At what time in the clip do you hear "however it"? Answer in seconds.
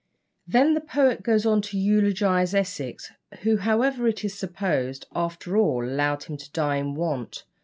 3.57-4.25